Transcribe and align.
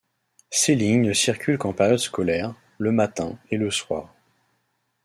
Ces 0.49 0.73
lignes 0.73 1.03
ne 1.09 1.13
circulent 1.13 1.59
qu'en 1.59 1.73
période 1.73 1.99
scolaire, 1.99 2.55
le 2.79 2.91
matin 2.91 3.37
et 3.51 3.57
le 3.57 3.69
soir. 3.69 4.11